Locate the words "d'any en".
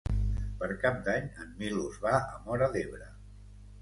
1.09-1.53